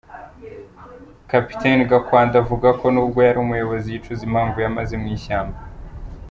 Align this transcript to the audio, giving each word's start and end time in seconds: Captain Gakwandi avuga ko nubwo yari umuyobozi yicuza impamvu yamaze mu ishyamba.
Captain 1.29 1.79
Gakwandi 1.89 2.33
avuga 2.43 2.67
ko 2.79 2.85
nubwo 2.93 3.19
yari 3.27 3.37
umuyobozi 3.41 3.87
yicuza 3.89 4.21
impamvu 4.29 4.57
yamaze 4.63 4.93
mu 5.01 5.07
ishyamba. 5.17 5.59